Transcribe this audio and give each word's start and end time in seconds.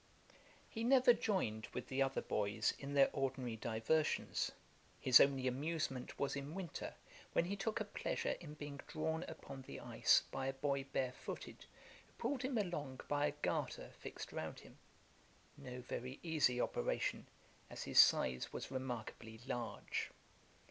He 0.67 0.83
never 0.83 1.13
joined 1.13 1.67
with 1.75 1.87
the 1.87 2.01
other 2.01 2.23
boys 2.23 2.73
in 2.79 2.95
their 2.95 3.11
ordinary 3.13 3.55
diversions: 3.55 4.51
his 4.99 5.19
only 5.19 5.45
amusement 5.45 6.17
was 6.17 6.35
in 6.35 6.55
winter, 6.55 6.95
when 7.33 7.45
he 7.45 7.55
took 7.55 7.79
a 7.79 7.85
pleasure 7.85 8.35
in 8.39 8.55
being 8.55 8.77
drawn 8.87 9.21
upon 9.27 9.61
the 9.61 9.79
ice 9.79 10.23
by 10.31 10.47
a 10.47 10.53
boy 10.53 10.85
barefooted, 10.85 11.65
who 12.07 12.13
pulled 12.17 12.41
him 12.41 12.57
along 12.57 13.01
by 13.07 13.27
a 13.27 13.31
garter 13.43 13.91
fixed 13.99 14.31
round 14.33 14.61
him; 14.61 14.79
no 15.55 15.81
very 15.81 16.17
easy 16.23 16.59
operation, 16.59 17.27
as 17.69 17.83
his 17.83 17.99
size 17.99 18.51
was 18.51 18.71
remarkably 18.71 19.39
large. 19.45 20.09